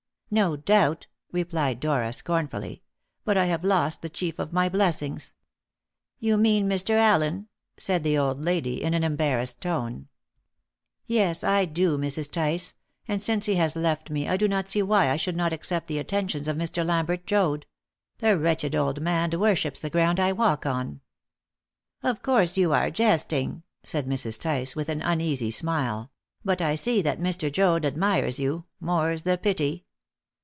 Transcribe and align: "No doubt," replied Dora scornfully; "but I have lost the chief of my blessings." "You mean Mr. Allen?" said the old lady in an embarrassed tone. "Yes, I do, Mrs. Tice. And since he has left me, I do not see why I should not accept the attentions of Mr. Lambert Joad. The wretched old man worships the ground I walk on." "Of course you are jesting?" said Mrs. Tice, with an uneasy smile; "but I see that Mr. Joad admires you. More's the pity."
"No 0.33 0.55
doubt," 0.55 1.07
replied 1.33 1.81
Dora 1.81 2.13
scornfully; 2.13 2.83
"but 3.25 3.35
I 3.35 3.47
have 3.47 3.65
lost 3.65 4.01
the 4.01 4.07
chief 4.07 4.39
of 4.39 4.53
my 4.53 4.69
blessings." 4.69 5.33
"You 6.19 6.37
mean 6.37 6.69
Mr. 6.69 6.91
Allen?" 6.91 7.49
said 7.77 8.05
the 8.05 8.17
old 8.17 8.41
lady 8.45 8.81
in 8.81 8.93
an 8.93 9.03
embarrassed 9.03 9.59
tone. 9.59 10.07
"Yes, 11.05 11.43
I 11.43 11.65
do, 11.65 11.97
Mrs. 11.97 12.31
Tice. 12.31 12.75
And 13.09 13.21
since 13.21 13.45
he 13.45 13.55
has 13.55 13.75
left 13.75 14.09
me, 14.09 14.25
I 14.29 14.37
do 14.37 14.47
not 14.47 14.69
see 14.69 14.81
why 14.81 15.09
I 15.09 15.17
should 15.17 15.35
not 15.35 15.51
accept 15.51 15.87
the 15.89 15.99
attentions 15.99 16.47
of 16.47 16.55
Mr. 16.55 16.85
Lambert 16.85 17.25
Joad. 17.27 17.65
The 18.19 18.37
wretched 18.37 18.73
old 18.73 19.01
man 19.01 19.37
worships 19.37 19.81
the 19.81 19.89
ground 19.89 20.17
I 20.17 20.31
walk 20.31 20.65
on." 20.65 21.01
"Of 22.03 22.23
course 22.23 22.55
you 22.57 22.71
are 22.71 22.89
jesting?" 22.89 23.63
said 23.83 24.07
Mrs. 24.07 24.39
Tice, 24.39 24.77
with 24.77 24.87
an 24.87 25.01
uneasy 25.01 25.51
smile; 25.51 26.09
"but 26.45 26.61
I 26.61 26.75
see 26.75 27.01
that 27.01 27.19
Mr. 27.19 27.51
Joad 27.51 27.83
admires 27.83 28.39
you. 28.39 28.63
More's 28.79 29.23
the 29.23 29.37
pity." 29.37 29.83